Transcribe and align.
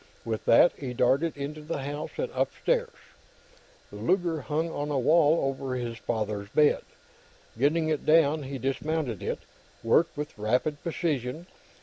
With 0.25 0.45
that, 0.45 0.71
he 0.75 0.95
darted 0.95 1.37
into 1.37 1.61
the 1.61 1.77
house 1.83 2.17
and 2.17 2.31
upstairs. 2.33 2.89
The 3.91 3.97
Luger 3.97 4.41
hung 4.41 4.71
on 4.71 4.89
the 4.89 4.97
wall 4.97 5.45
over 5.53 5.75
his 5.75 5.99
father's 5.99 6.49
bed. 6.49 6.81
Getting 7.55 7.89
it 7.89 8.03
down, 8.03 8.41
he 8.41 8.57
dismounted 8.57 9.21
it, 9.21 9.41
working 9.83 10.13
with 10.15 10.35
rapid 10.39 10.81
precision. 10.81 11.45